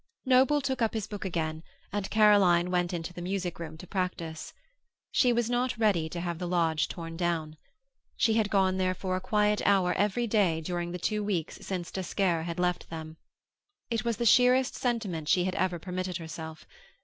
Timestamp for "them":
12.89-13.17